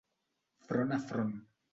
Front 0.71 0.95
a 0.97 0.99
front. 1.11 1.35